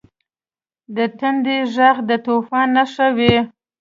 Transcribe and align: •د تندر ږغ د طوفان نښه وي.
•د 0.95 0.97
تندر 1.19 1.61
ږغ 1.73 1.97
د 2.09 2.11
طوفان 2.25 2.67
نښه 2.75 3.07
وي. 3.17 3.35